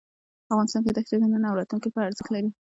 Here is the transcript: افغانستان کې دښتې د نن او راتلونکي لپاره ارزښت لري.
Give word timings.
افغانستان 0.51 0.81
کې 0.85 0.91
دښتې 0.95 1.15
د 1.19 1.23
نن 1.33 1.43
او 1.49 1.57
راتلونکي 1.59 1.87
لپاره 1.87 2.07
ارزښت 2.09 2.29
لري. 2.31 2.49